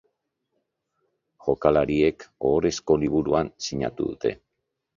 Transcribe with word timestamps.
Jokalariek 1.49 2.27
ohorezko 2.51 2.99
liburuan 3.05 3.55
sinatu 3.69 4.13
dute. 4.13 4.37